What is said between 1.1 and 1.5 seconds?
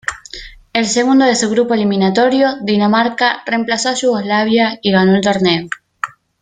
de su